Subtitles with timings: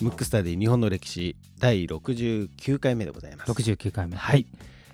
[0.00, 3.52] ムックスタディ日本の歴史第69回目でございます。
[3.52, 4.16] 69回目。
[4.16, 4.46] はい、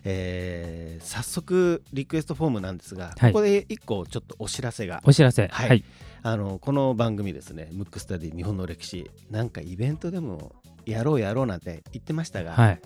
[0.04, 3.32] えー早速リクエストフォームなんですが、はい。
[3.32, 5.03] ここで一個ちょっとお知らせが。
[5.04, 5.49] お知らせ。
[5.49, 5.69] はい。
[5.69, 5.85] はい。
[6.22, 10.53] あのこの番組ですねムックスタディ日本の歴史なんかイベントでも
[10.87, 12.81] やろうやろうなんて言ってましたが、はい。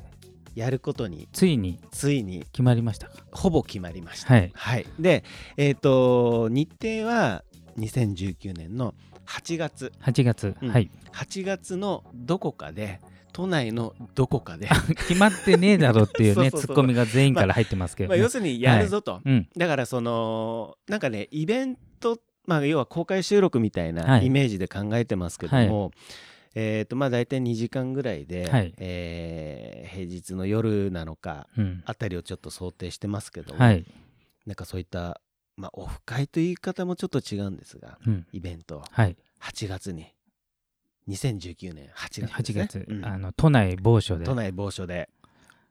[0.55, 3.23] やることについについに決まりましたか？
[3.31, 4.33] ほぼ決まりました。
[4.33, 4.87] はい。
[4.99, 5.23] で、
[5.59, 7.45] えっ、と日程は
[7.79, 8.95] 2019年の
[9.27, 9.93] 8月。
[10.03, 10.71] 8月、うん。
[10.71, 10.91] はい。
[11.13, 13.01] 8月のどこかで
[13.33, 14.69] 都内のどこかで、
[15.09, 18.17] 決まってねえだろっていうね ツッコミが全員から入ってますけど、ね。
[18.17, 19.49] まあ、要するにやるぞと、うん。
[19.57, 24.27] だからそのなんかねイベント、まあ、要は公開収録みたいはない。
[24.27, 25.91] イメージで考えてますけども、は
[26.55, 28.73] えっ、とまあ大体2時間ぐらいで、はい。
[28.79, 31.83] えー平日の夜なのかうん。
[31.87, 33.87] あたりをちょっと想定してますけども、はい、
[34.47, 35.21] なんかそういった、
[35.57, 38.27] まあ、オフ会という言い方もちょっと違うんですがうん。
[38.33, 38.83] イベント。
[38.91, 40.07] はい、8月に。
[41.09, 43.05] 2019年8月です、8ね、月、うん。
[43.05, 44.25] あの都内某所で。
[44.25, 45.09] 都内某所で、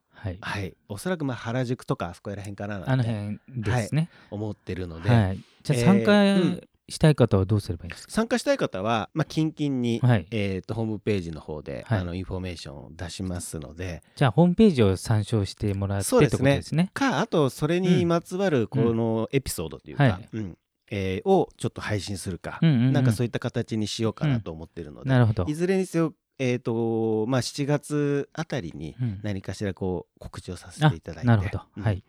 [0.10, 3.08] はい、はい、おそらくまあ原宿とかあそこら辺かなあなんて。
[3.08, 4.10] の辺ですね。
[4.32, 10.28] 思ってるので、はい、じゃあえー参加うんしたい方はどうすればいいですか、参加したい方は、まあ、キンキンに、はい。
[10.32, 12.00] えー、とホームページの方で、はい。
[12.00, 14.04] あのインフォメーションを出しますので。
[14.16, 16.52] じゃあホームページを参照してもらってそうですね？
[16.52, 16.92] とですね。
[16.94, 20.30] かあとそれにまつわるこのエピソードというか、はい。
[20.32, 20.58] うん。
[20.92, 22.94] えーをちょっと配信するか、うんうんうん。
[22.94, 25.46] なんかそういった形にしようかなと思ってるので、なるほど。
[25.48, 29.20] いずれにせよ、えーとまあ、7月あたりにうん。
[29.24, 31.84] 何かしらこう告知をさせていただいて、なるほど、うん。
[31.84, 32.04] はい。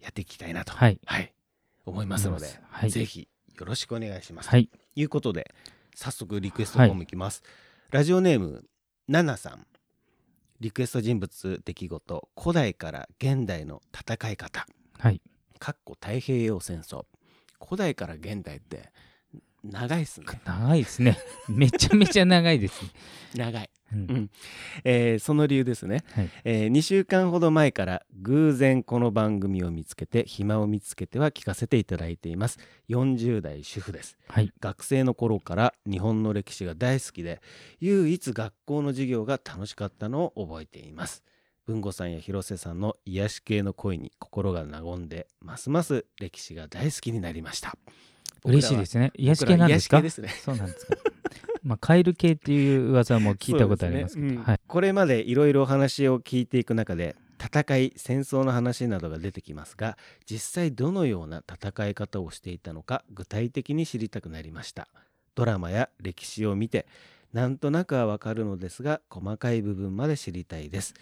[0.00, 0.98] やっていきたいなと、はい。
[1.86, 2.90] 思いますので、はい。
[2.90, 3.28] ぜひ
[3.60, 4.48] よろしくお願いします。
[4.48, 4.66] はい。
[4.66, 5.54] ということで
[5.94, 7.42] 早速リクエストフォームいきます、
[7.90, 8.64] ラジオネーム
[9.06, 9.66] ナナさん。
[10.60, 14.66] リクエスト人物出来事古代から現代の戦い方。
[14.98, 15.20] はい。
[15.58, 17.04] かっこ太平洋戦争。
[17.62, 18.90] 古代から現代って
[19.62, 20.26] 長いっすね。
[20.46, 21.18] 長いですね。
[21.48, 22.90] めちゃめちゃ長いですね、
[23.36, 23.98] 長い、うん。
[23.98, 24.30] うん。
[24.84, 26.30] えーその理由ですね、はい。
[26.44, 32.58] え2週間ほど前から偶然この番組を見つけて暇を見つけては聞かせていただいています。
[32.88, 34.16] 40代主婦です。
[34.28, 34.52] はい。
[34.60, 37.40] 学生の頃から日本の歴史が大好きで
[37.80, 41.22] 唯一学校の授業が楽しかったのを覚えています。
[41.66, 47.76] 文吾さんや広瀬さんの癒し系の声に心が和んでますます歴史が大好きになりました。
[48.44, 49.12] 嬉しいですすね。
[49.16, 49.98] 癒し系なんですか？
[49.98, 50.28] 癒し系ですね。
[50.44, 50.94] そうなんですか
[51.62, 54.34] まあカエル系っていう噂も聞いたことありますけどね。
[54.34, 54.42] うん。
[54.42, 54.60] はい。
[54.66, 59.96] これまでいろいろお話を聞いていく中で戦い戦争の話などが出てきますが
[60.30, 64.88] 実際どのような戦い方をしていたのか具体的に知りたくなりました。
[65.34, 66.86] ドラマや歴史を見て
[67.32, 70.94] なんとなくはわかるのですが細かい部分まで知りたいです、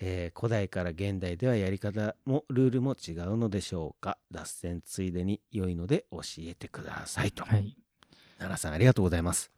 [0.00, 4.18] えー古代から現代ではやり方もルールも違うのでしょうか。
[4.30, 7.76] 脱線ついでに良いので教えてくださいと、はい。
[8.38, 9.50] 奈良さんありがとうございます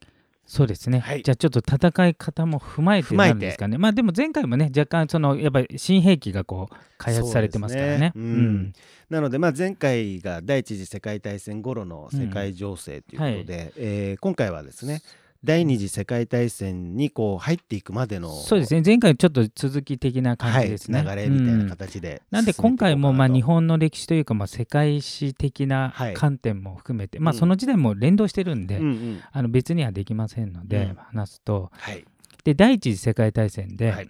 [0.47, 1.23] そうですね、はい。
[1.23, 3.79] じゃあちょっと戦い方も踏まえてなんですかね。
[3.79, 8.13] まあでも前回もね若干そのやっぱり新兵器がこう開発されてますからね。
[8.15, 8.37] そうですね。
[8.37, 8.73] うん。
[9.11, 15.03] なので、まあ、前回が第一次世界大戦頃の世界情勢ということで、えー今回はですね
[15.43, 18.83] 第二次世界大戦にこう入っていくまでのそうですね。
[18.85, 26.15] 前回ちょっと続き的な感はい、じですね、流れみたいなうん形で、なんで今回もまあ日本本の歴史というかまあ世界史的なはい。
[26.15, 27.39] 観点も含めて、まあうん。
[27.39, 29.21] その時代も連動してるんで、うんうん。
[29.33, 30.95] あの別にはできませんので、うん。
[30.97, 31.71] 話すと。
[31.73, 32.05] はい。
[32.45, 34.09] で第一次世界大戦で、はい。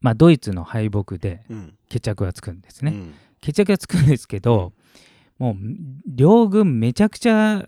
[0.00, 1.74] まあ、ドイツの敗北でうん。
[1.88, 3.14] 決着がつくんですね、うん。
[3.40, 4.72] 決着がつくんですけど
[5.38, 5.56] もう
[6.06, 7.66] 両軍めちゃくちゃ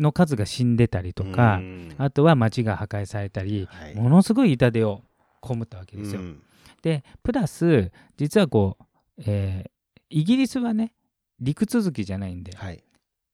[0.00, 1.94] の数が死んでたりとか、うん。
[1.98, 3.94] あとは町が破壊されたり、はい。
[3.94, 5.02] ものすごい痛手を
[5.46, 6.20] 被ったわけですよ。
[6.20, 6.42] うん。
[6.82, 9.70] でプラス実はこう、えー
[10.12, 10.92] イギリスはね
[11.38, 12.82] 陸続きじゃないんではい。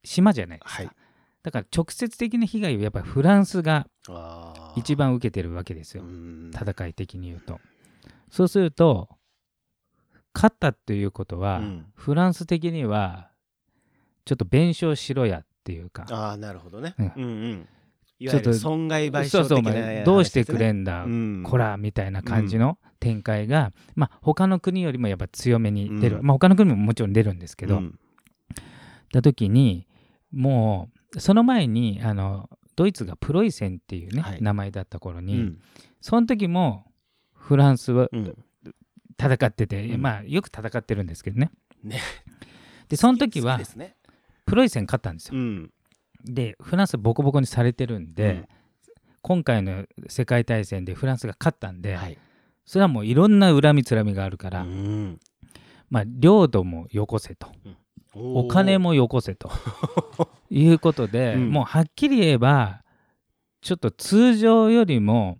[0.05, 0.91] 島じゃないですか、はい。
[1.43, 3.87] だから直接的な被害をやっぱりフランスが
[4.76, 6.03] 一番受けてるわけですよ。
[6.03, 6.50] うん。
[6.53, 7.60] 戦い的に言うと。
[8.31, 9.09] そうすると
[10.34, 11.87] 勝ったっていうことは、うん。
[11.94, 13.31] フランス的には
[14.26, 15.41] ちょっと弁償しろや。
[15.41, 16.07] っていうか。
[16.11, 17.13] ああなるほどね、うん。
[17.17, 17.69] うんうん。
[18.21, 21.43] いちょっとわゆる損害賠償的な前どうしてくれんんだ、うん。
[21.45, 26.27] こらみたいな感じの展開が、まあ他の国よりもやっぱ強めに出る、うん。
[26.27, 27.99] まあ他の国ももちろん出るんですけど、うん。
[29.13, 29.89] た時に
[30.33, 34.39] もうその前にあのドイツがプロイセンっていうね、はい。
[34.41, 35.59] 名前だった頃に、うん。
[36.01, 36.87] その時も
[37.35, 38.35] フランスはうん。
[39.19, 40.01] 戦ってて、うん。
[40.01, 41.51] まあよく戦ってるんですけどね。
[41.83, 42.01] ね。
[42.89, 43.95] でその時はね
[44.46, 45.70] プロイセン勝ったんですよ、うん。
[46.25, 48.48] でフランスボコボコにされてるんで、うん。
[49.22, 52.16] 今回の世界大戦でフランスが勝ったんで、はい。
[52.64, 55.20] それはもういろんな恨みつらみがあるから、うん。
[55.90, 57.48] まあ領土もよこせと。
[58.14, 59.50] お金もよこせと。
[60.48, 61.50] いうことで、うん。
[61.50, 62.82] もうはっきり言えば
[63.60, 65.38] ちょっと通常よりも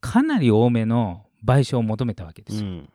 [0.00, 2.68] かなり多めの賠償を求めたわけですよ。
[2.68, 2.88] うん。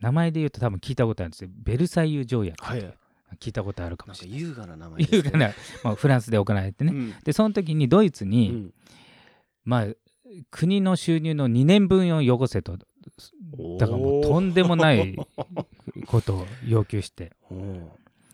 [0.00, 1.50] 名前で言うと多分聞いたことあるんですよ。
[1.52, 2.97] ベルサイユ条約、はい
[3.36, 4.40] 聞いたことあるかもしれない。
[4.40, 5.08] 優雅な名前ね。
[5.10, 5.50] いうかな、
[5.84, 7.14] まあ、フランスで行われてね、うん。
[7.24, 8.74] でその時にドイツうに、ん。
[9.64, 9.86] まあ
[10.50, 12.76] 国の収入の2年分をよこせと。
[13.78, 15.16] だからもうとんでもない
[16.06, 17.32] ことを要求して。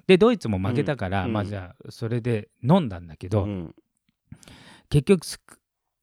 [0.07, 1.33] でドイツも負けたから、うん。
[1.33, 3.75] まあじゃあそれで飲んだんだけど、うん。
[4.91, 5.41] 結局す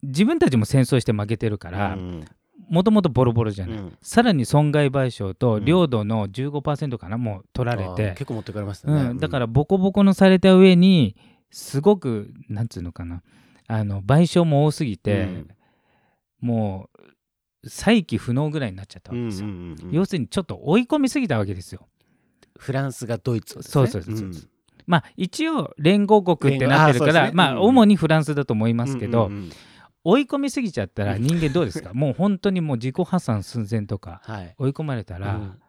[0.04, 2.26] 自分たちも戦争して負けてるからうん
[2.72, 3.98] もともとボロボロじゃない、うん。
[4.02, 5.66] さらに損害賠償とうん。
[5.66, 9.10] 領土の15%かなもう取られて、結構持ってかれましたね。
[9.10, 11.18] うん、だからボコボコのされた上に
[11.52, 13.24] すごくなんつうのかな。
[13.68, 15.48] あの賠償も多すぎて、うん。
[16.40, 16.90] も
[17.62, 19.92] う再起不能ぐらいになっちゃったわけですよ、うんうんうんうん。
[19.92, 21.90] 要するにちょっと追い込みすぎたわけですよ。
[22.58, 24.32] フランスがドイツをですねそうそうそうそう。
[24.88, 27.60] まあ一応連合国ってなってるから、まあうん。
[27.64, 29.52] 主にフランスだと思いますけど、うんうんうん
[30.04, 31.94] 追い込みすぎちゃったら人間どうですか？
[31.96, 34.56] もう本当にもう自己破産寸前とかはい。
[34.58, 35.60] 追い込まれたら、うん。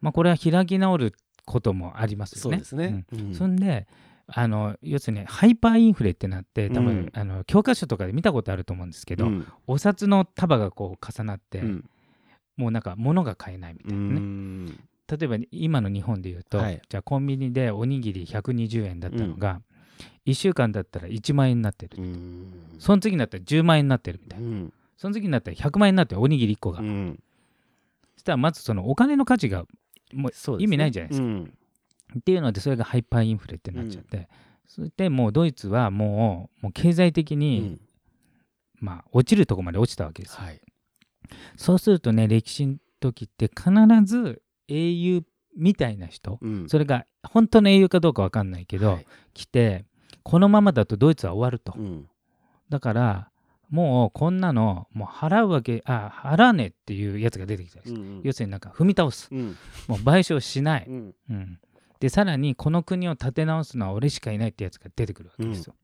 [0.00, 2.56] まあこれは開き直ることもありますよね。
[2.56, 3.04] そうですね。
[3.12, 3.20] うん。
[3.20, 3.34] うん。
[3.34, 3.86] そんで
[4.28, 9.46] あの要するにハイパーインフレってなって多分、うんあの教科書とかで見たことあると思うんですけど、うん。
[9.66, 11.84] お札の束がこう重なって、うん。
[12.56, 14.66] もうなんか物が買えないみたういなね、ん。
[14.66, 14.74] 例
[15.22, 16.80] えば今の日本で言うと、はい。
[16.88, 19.60] じゃあコンビニでおにぎり120円だったのが、
[20.26, 22.52] 1週間だったら1万円になってる、うん。
[22.78, 24.72] その次になったら10万円になってるみたいな、うん。
[24.96, 26.20] その次になったら100万円になってる。
[26.20, 27.18] おにぎり1個が、うん。
[28.14, 29.64] そしたらまずそのお金の価値が
[30.12, 31.26] もう意味ないじゃないですか。
[31.26, 31.52] うん。
[32.18, 34.28] っていうのでそれがハイパーインフレってなっちゃって、
[34.68, 37.80] それでもうドイツはもうもう経済的うに、ん。
[38.80, 40.60] まあ、落ちるとこまで落ちたわけですよ、はい。
[41.56, 43.70] そうするとね歴史の時って必
[44.04, 45.22] ず英雄
[45.56, 46.68] みたいな人、うん。
[46.68, 49.06] それが本当の英雄かどうか分かんないけど、はい。
[49.34, 49.84] 来て
[50.22, 52.08] このままだとドイツは終わると、うん。
[52.68, 53.30] だから
[53.70, 59.28] もうこんなのもう払うわけあ払わねえっていうやつが出てきたんです、うん要するになんか踏み倒す。
[59.30, 59.56] うん。
[59.88, 61.14] もう賠償しない、うん。
[61.30, 61.58] うん、
[62.00, 65.74] でさらにこの国を立て直すのは俺しかいないってやつが出てくるわけですよ、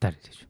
[0.00, 0.46] 誰でしょ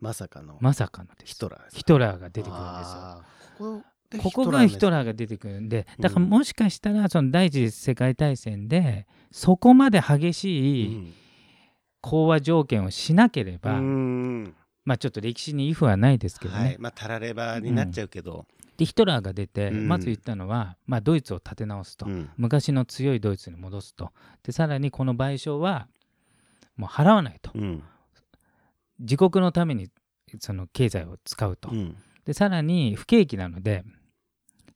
[0.00, 0.54] まさかの。
[0.54, 3.84] うまさかのヒトラーヒトラーが出てくるんですよ。
[4.22, 11.12] ここがヒトラーラーが出てくるんでだからもしかしたらその第一次世界大戦でそこまで激しい
[12.00, 14.54] 講和条件をしなければ、うん。
[14.84, 16.76] まあちょっと歴史にイフはないですけどね、はい。
[16.78, 18.46] まあたらればになっちゃうけど。
[18.76, 19.88] でヒトラーが出てうん。
[19.88, 22.30] まず言ったのは、まあ、ドイツを立て直すと、うん。
[22.36, 24.12] 昔の強いドイツに戻すと。
[24.44, 25.88] でさらにこの賠償は
[26.76, 27.50] もう払わないと。
[27.54, 27.82] うん。
[29.00, 29.88] 自国のために
[30.38, 31.96] その経済を使うと、うん。
[32.24, 33.84] でさらに不景気なので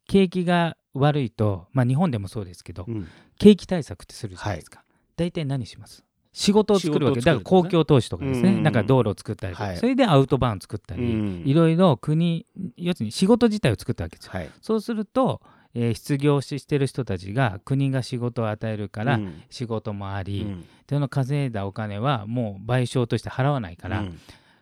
[0.09, 3.09] 景気が悪いと、まあ、日本でもそうですけど、うん。
[3.39, 4.85] 景気対策ってするじゃないですか、
[5.17, 6.05] 大体何します？
[6.33, 7.21] 仕事を作るわけ。
[7.21, 9.77] 仕事を作るだから公共投資とかですね、うんなんか道路を作ったりとか、はい。
[9.77, 11.43] それでアウトバーン作ったり、うん。
[11.45, 12.47] いろいろ国
[12.77, 14.33] 要するに仕事自体を作ったわけですよ。
[14.35, 14.51] はい。
[14.61, 15.41] そうすると、
[15.75, 19.43] えー失業ししてる人たちが国が仕事を与えるから、うん。
[19.51, 20.65] 仕事もあり、うん。
[20.89, 24.19] その稼いだお金はもう賠償として払わないから、うん。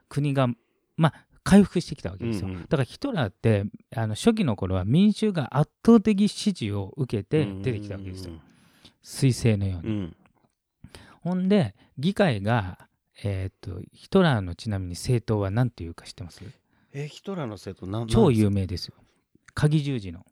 [0.08, 0.48] 国が
[0.96, 3.64] まあ回復してきたわけですよ、うんうんだからヒトラーって
[3.96, 8.34] あの初期の頃は民衆が圧倒的支持を受けて出てきたわけですよ。
[9.02, 10.16] 彗星のように、うん
[11.20, 12.78] ほんで議会が
[13.22, 16.42] えーっとヒトラーのちなみに政党は何ていうか知ってます？
[16.92, 18.94] えヒトラーの生徒なん超有名ですよ。
[19.52, 20.24] 鍵十字の、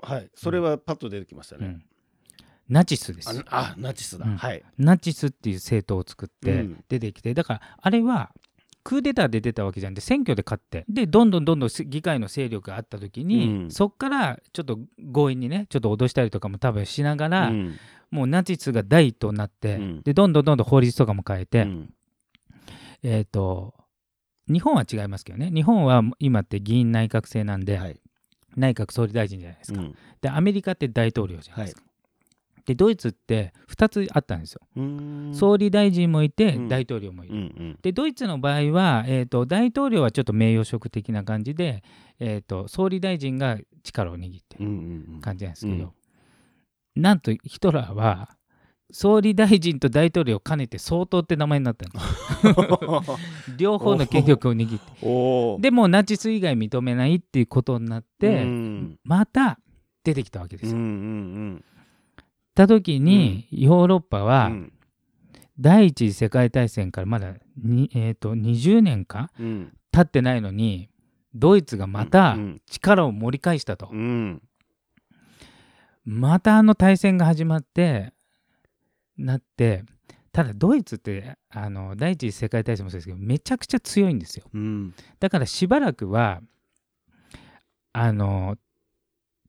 [0.00, 0.30] かはい。
[0.34, 1.66] それはパッと出てきましたね。
[1.66, 1.84] うん。
[2.68, 3.44] ナチスです。
[3.50, 4.24] ああナチスだ。
[4.24, 4.36] うん。
[4.36, 4.62] はい。
[4.78, 6.84] ナチスっていう政党を作ってうん。
[6.88, 8.32] 出てきて、だからあれは
[8.82, 10.86] クーデターで出たわけじゃなくて選挙で勝って。
[10.88, 13.70] でどんどんどんどん議会の勢力があった時に、うん。
[13.70, 14.78] そっからちょっと
[15.12, 17.76] 強引にねちょっと脅したりとかも多分しながら、うん
[18.12, 20.02] もうナチスが第一党になって、うん。
[20.02, 21.94] でどんどんどんどん法律とかも変えて、うん。
[23.02, 23.74] えっ、と
[24.48, 25.50] 日本は違いますけどね。
[25.52, 27.98] 日本は今って議員内閣制なんで、はい。
[28.56, 29.96] 内閣総理大臣じゃないですか、うん。
[30.20, 31.82] でアメリカって大統領じゃないですか、
[32.66, 35.32] でドイツって2つあったんですよ、うん。
[35.34, 36.68] 総理大臣もいて、うん。
[36.68, 37.78] 大統領もいる、うんうん。
[37.82, 41.82] でドイツの場合は、えー、と大統領はちょっと名誉職的な感じで、
[42.18, 45.94] えー、と総理大臣が力を握ってうんる感じなんですけど、
[46.96, 48.36] なんとヒトラーは
[48.92, 53.02] 総理大臣と大統領を兼ねて総統って名前になったの。
[53.56, 55.62] 両方の権力を握って。
[55.62, 58.98] でもうナチス以外認めないっていうことになって、うん。
[59.02, 59.58] また
[60.04, 60.76] 出てきたわけですよ。
[60.76, 61.64] うんうん
[62.54, 64.72] た時に、ヨーロッパうはん。
[65.58, 69.72] 第一次世界大戦からまだに、えー、と20年かうん。
[69.90, 70.90] 経ってないのに
[71.34, 72.62] ドイツがまたうん。
[72.66, 74.42] 力を盛り返したと、うん
[76.04, 78.12] またあの大戦が始まって
[79.16, 79.84] なって
[80.32, 84.46] ただドイツってあの第一次世界大戦もそうですけどめちゃくちゃ強いんですよ。
[84.52, 84.94] うん。
[85.20, 86.40] だからしばらくは
[87.92, 88.56] あの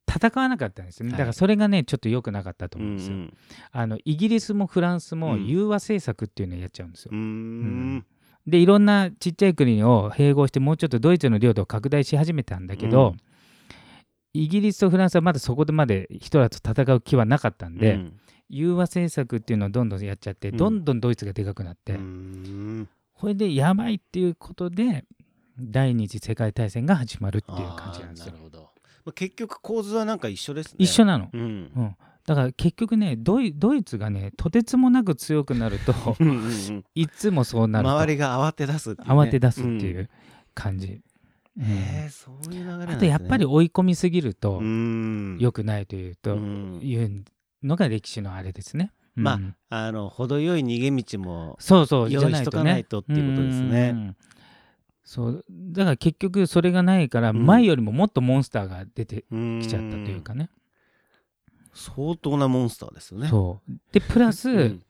[0.07, 1.19] 戦わなかったんですよね、はい。
[1.19, 3.33] だからそれがねちょっと良くなかったと思うんですよ、うん
[3.71, 5.47] あのイギリスもフランスもうん。
[5.47, 7.19] 融和政策っていうのをやっちゃうんですよ、うん。
[7.19, 8.05] うん。
[8.45, 13.17] でいろんなちっちゃい国を併合してもうちょっとドイツの領土を拡大し始めたんだけど、うん
[14.33, 18.19] イギリスとフランスはまだそこでまでヒトラーと戦う気はなかったんで、うん。
[18.49, 20.57] 融和政策っていうのをどんどんやっちゃって、うん。
[20.57, 22.89] どんどんドイツがでかくなって、うん。
[23.13, 25.05] これでやばいっていうことで
[25.59, 28.25] 第二次世界大戦が始まるっていう感じなんですよ。
[28.27, 28.43] あーなる。
[28.43, 28.69] ほど。
[29.05, 30.75] まあ結局構図はなんか一緒ですね。
[30.79, 31.41] 一緒なの、うん。
[31.41, 31.45] う
[31.81, 37.91] ん、だから結局ねドイドイツがねとてつもなく強くなるとうん いつもそうなると。
[37.91, 38.95] 周りが慌て出すね。
[38.99, 40.09] 慌て出すっていう
[40.55, 41.03] 感じ、うん
[41.59, 42.95] へえそういう流れなんね。
[42.95, 45.37] あとやっぱり追い込みすぎるとうん。
[45.39, 46.79] 良くないというと、うん。
[46.81, 47.23] いう
[47.61, 48.91] のが歴史のあれですね。
[49.15, 49.55] まあうん。
[49.69, 54.15] あの程よい逃げ道もそうそう用意しとかないとっていうことですね。
[55.03, 55.45] そう。
[55.49, 57.45] だから結局それがないからうん。
[57.45, 60.49] 前よりももっとモンスターが出てききちゃったというかね。
[61.73, 63.27] 相当なモンスターですよね。
[63.27, 63.71] そう。
[63.91, 64.83] でプラス、うん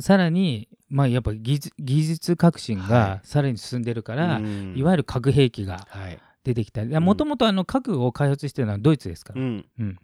[0.00, 4.74] さらに、まあ、やっぱ技術技術革新はがさらに進んでるから、うん。
[4.76, 6.18] いわゆる核兵器がはい。
[6.44, 6.84] 出てきた。
[6.84, 6.90] ん。
[6.90, 9.66] もともと核を開発してるのはドイツですから、うん。
[9.78, 9.98] うん。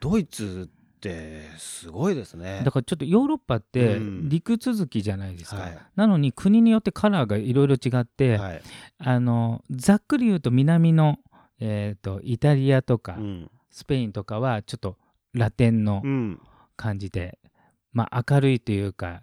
[0.00, 2.62] ドイツってすごいですね。
[2.64, 4.28] だからちょっとヨーロッパってうん。
[4.28, 5.78] 陸続きじゃないですか、はい。
[5.94, 8.62] なのに国によってカラーがいろいろ違って、はい。
[8.98, 11.18] あのざっくり言うと南の、
[11.60, 13.50] えー、とイタリアとか、うん。
[13.70, 14.96] スペインとかはちょっと
[15.32, 16.40] ラテンのうん。
[16.76, 17.38] 感じで、
[17.96, 19.22] まあ、明るいというか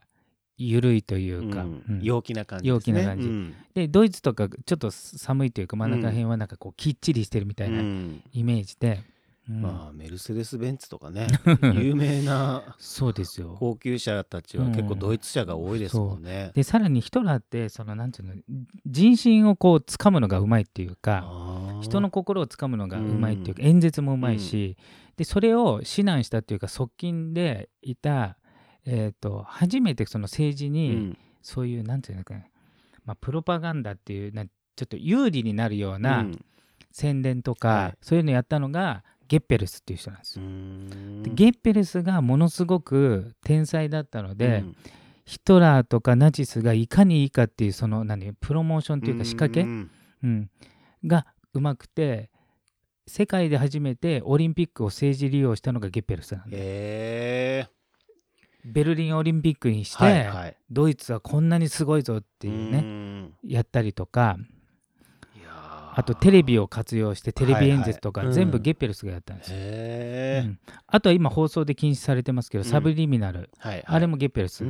[0.58, 1.84] 緩いというか、うん。
[1.88, 2.00] うん。
[2.02, 2.94] 陽気な感じですね。
[2.98, 3.28] 陽気な感じ。
[3.28, 3.56] うん。
[3.76, 8.24] でドイツとかちょっと寒いというか真ん中辺はなんかこうきっちりしてるみたいなうん。
[8.32, 9.04] イメージで、
[9.48, 9.62] うん。
[9.62, 11.28] まあメルセデス・ベンツとかね。
[11.80, 13.56] 有名なそうですよ。
[13.60, 16.52] 高級車たちは結構ドイツ車が多いですもんね。
[16.56, 18.34] でさらにヒトラーってそのなんていうの
[18.88, 24.78] 人心をこう掴むのがうまいっていうか人の心を掴むのがうまいっていうか、演説もうまいし、
[25.16, 28.38] でそれを指南したっていうか側近でいた、
[28.86, 31.18] えー、と初めてその政治うにん。
[31.42, 32.46] そういう、なんていうのかな、
[33.06, 36.46] まあ、プロパガンダっていうなちょっと有利になるようなうん。
[36.92, 37.98] 宣伝とか、はい。
[38.02, 40.50] そういうのやったのがゲッペルスっていう人なんですうよ。
[40.50, 41.24] ん。
[41.24, 44.76] でゲッペルスがものすごく天才だったので、うん。
[45.26, 49.90] ヒトラーとかナチスがいかにいいかっていうその何プロモーションっていうか仕掛け、うん
[50.24, 50.50] うん、
[51.06, 52.30] がうまくて
[53.08, 57.68] 世界で初めてオリンピックを政治利用したのがゲッペルスなんでへ
[58.66, 60.58] ベルリンオリンピックにしーて、はいはい。
[60.72, 63.30] ドイツはこんなにすごいぞっていうね、ね。
[63.44, 64.38] やったりとか
[65.96, 68.64] あとテレビを活用してテレビ演説とか、全部うん。
[68.64, 69.52] ゲッペルスがやったんです。
[69.52, 70.56] よ、
[70.88, 72.70] あとは今放送で禁止されてますけど、うん。
[72.70, 73.52] サブリミナル。
[73.60, 73.84] はいはい。
[73.86, 74.64] あれもゲッペルス、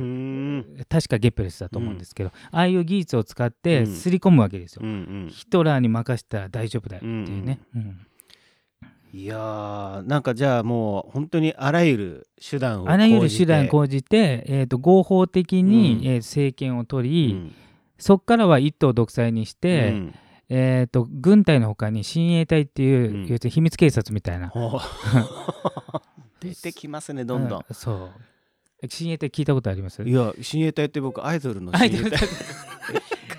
[0.86, 4.92] 確かゲッペルスだと思うんですけど、ああいう技術を使ってうんすり込むわけですよ、うんう
[5.26, 5.28] ん。
[5.30, 8.06] ヒトラーに任せたら大丈夫だよっていうね、うん
[9.16, 16.04] いやーなんかじゃあもう本当にあらゆる手段をあらゆる手段をこ講じて、えー、と合法的に、うん。
[16.04, 17.54] えー政権を取り、
[17.96, 19.94] そこからは一党独裁にして、
[20.48, 23.26] えー、と軍隊のほかに親衛隊っていう、うん。
[23.28, 24.52] 要するに秘密警察みたいな、
[26.40, 27.74] 出てきますねどんどん、うん。
[27.74, 28.10] そ
[28.82, 28.88] う。
[28.88, 30.02] 親衛隊聞いたことあります？
[30.02, 32.18] いや親衛隊って僕アイドルのあ親衛隊。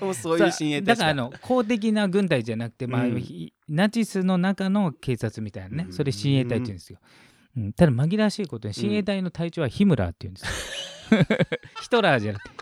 [0.00, 3.20] もそういう親衛隊だからあの公的な軍隊じゃなくて、まあうん。
[3.20, 5.92] ひナチスの中の警察みたいなね、うん。
[5.92, 6.98] それ親衛隊って言うんですよ、
[7.56, 7.72] うん。
[7.72, 11.20] ただ紛らわしいことに親衛隊の隊長はヒムラーって言うんですよ、
[11.82, 12.56] ヒトラーじゃなくて。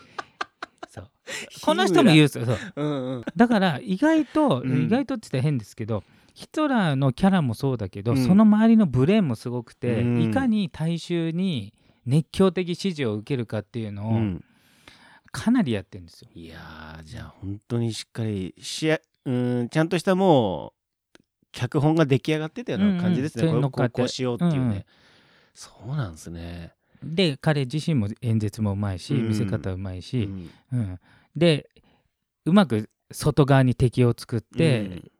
[0.88, 1.10] そう。
[1.64, 2.58] この人も言うんですよそう。
[2.76, 3.24] うんうん。
[3.36, 4.84] だから意外と、うん。
[4.84, 8.24] 意外とって言ったら変ですけどヒトラーのキャラもそうだけど、うん。
[8.24, 10.22] その周りのブレーンもすごくて、うん。
[10.22, 11.72] いかに大衆に
[12.06, 14.44] 熱狂的支持を受けるかっていうのをうん。
[15.34, 16.28] かなりやってるんですよ。
[16.32, 20.83] いやーじゃあ本当にしっかりしやうんちゃんとしたもう
[21.54, 24.84] 脚本が出来上がってたような感じですね、うんうんこれこうしようっていうね、うんうん。
[25.54, 29.28] そうなんですね、で彼自身も演説もうまいし、うん。
[29.28, 30.50] 見せ方うまいし、うん。
[30.72, 31.00] うん。
[31.36, 31.70] で
[32.44, 35.10] うまく外側に敵を作って、うん。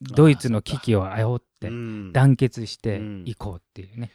[0.00, 2.12] ドイツの危機を煽ってうん。
[2.12, 3.22] 団結してうん。
[3.26, 4.10] いこうっていうね、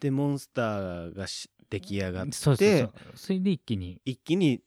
[0.00, 4.60] でモンスターがし出来上がってそれで一気に一気に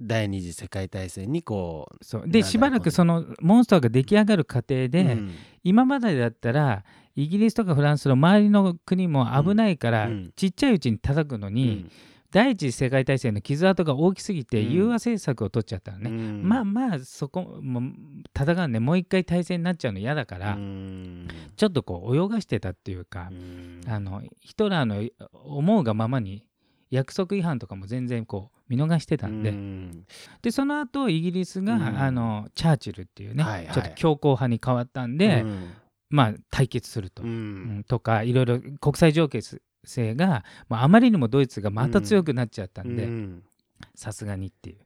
[0.00, 2.24] 第二次世界大戦にこうそう。
[2.26, 5.30] でしばらくそのモンスターが出来上がる過程で、うん。
[5.62, 6.84] 今までだったら
[7.14, 10.32] イギリスとかフランスの周りの国も危ないから、うん。
[10.34, 11.86] ちっちゃいうちに叩くのに、
[12.32, 14.72] 第一次世界大戦の傷跡が大きすぎてうん。
[14.72, 16.42] 融和政策を取っちゃったのね、うん。
[16.42, 17.80] まあまあそこも
[18.36, 18.80] 戦うね。
[18.80, 21.28] もう一回対戦になっちゃうの嫌だから、うん。
[21.56, 23.80] ちょっとこう泳がしてたっていうかう、ん。
[23.86, 25.08] あのヒトラーの
[25.44, 26.44] 思うがままに
[26.90, 30.06] 約束違反とかも全然こう見逃してたんで、うん。
[30.42, 31.82] でその後イギリスが、うん。
[31.82, 33.74] あのチャーチルっていうね、はいはい。
[33.74, 35.72] ちょっと強硬派に変わったんで、うん。
[36.10, 37.22] まあ対決すると、
[37.88, 39.28] とかいろいろ国際情
[39.84, 43.42] 勢が、まあ、あまりにもドイツがまた強くなっちゃったんでうん。
[43.94, 44.78] さすがにっていう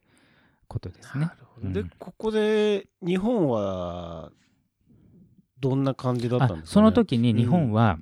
[0.66, 1.30] ことですね。
[1.62, 1.90] でうん。
[1.98, 4.32] ここで日本は
[5.60, 7.98] どんな感じだったんあですか、ね、その時に日本は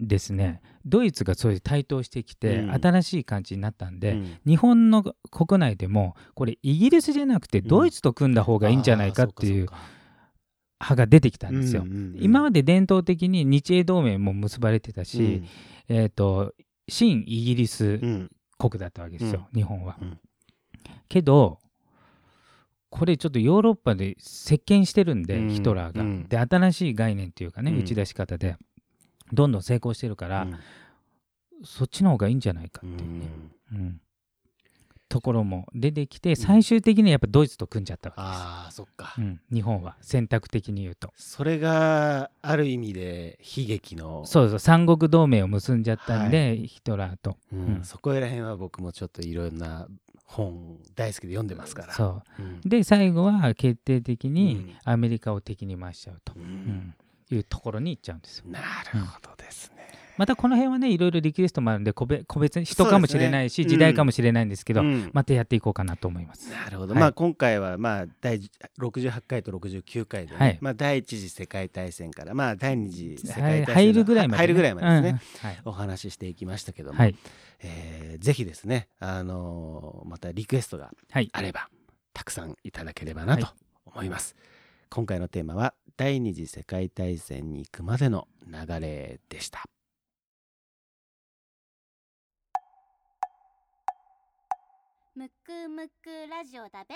[0.00, 2.70] ですね、ドイツがそういう台頭してきて、うん。
[2.72, 4.38] 新しい感じになったんで、うん。
[4.46, 9.66] 日本の国内でもこれイギリスじゃなくてドイツと組んだ方がいいんじゃないかっていう
[10.80, 11.82] 派が出てきたんかですよ。
[11.82, 12.16] うんうんうん。
[12.20, 15.42] 今まで伝統的に日英同盟も結ばれてたし、
[15.88, 16.54] えー、と
[16.88, 18.00] 新イギリス
[18.58, 19.98] 国だったわけですよ、日本は。
[20.00, 20.18] うん。
[21.08, 21.58] けど
[22.90, 25.50] これちょっとヨーロッパで席巻してるんで、うん。
[25.50, 26.02] ヒトラーが。
[26.02, 26.28] うん。
[26.28, 27.80] で新しい概念っていうかね、うん。
[27.80, 28.56] 打ち出し方で
[29.32, 30.56] どんどん成功してるから、うん。
[31.64, 33.28] そっちの方がいいんじゃないかっていうね、
[33.72, 34.00] うん。
[35.08, 41.12] ところも出てきて最終的にはやっぱドイツと組んじゃったわああそっか、けです、うん、日本は選択的に言うと。
[41.16, 44.58] それがある意味で悲劇のそうそう。
[44.58, 47.36] 三国同盟を結んじゃったんで、ヒトラーと。
[47.52, 47.76] うん。
[47.76, 47.84] うん。
[47.84, 49.86] そこら辺は僕もちょっといろんな
[50.24, 51.94] 本大好きで読んでますから。
[51.94, 52.42] そう。
[52.42, 52.60] ん。
[52.64, 54.76] うで最後は決定的うにん。
[54.84, 56.94] アメリカを敵に回しちゃうと、ううんん
[57.30, 58.44] いうところに行っちゃうんですよ。
[58.48, 58.60] な
[58.92, 65.10] るほどですね、またこの辺はねいろいろリクエストもあるんで個別個別に人かもしれないし、ね時代かもしれないんですけど、うん。
[65.12, 66.50] またやっていこうかなと思います。
[66.50, 67.00] なるほど、はい。
[67.00, 68.40] まあ今回はまあ第
[68.80, 70.58] 68回と69回でね、はい。
[70.60, 75.60] まあ第一次世界大戦からまあ第二次世はい界大戦の入るぐらいまで、入るぐらいまでですね、うんはい。
[75.64, 77.14] お話ししていきましたけども、はい。
[77.60, 81.28] えーぜひですね、あのーまたリクエストがはい。
[81.32, 81.68] あれば
[82.14, 83.54] たくさんいただければなとは
[83.84, 84.34] 思います、
[84.88, 89.64] 今回のテーマは第二次世界大戦に行くまでの流れでした。
[95.14, 96.94] むくむくラジオだべ。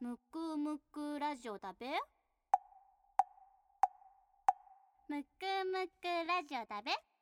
[0.00, 1.86] むくむくラジオだべ。
[5.08, 5.28] むく
[5.70, 7.13] むくラジオだべ。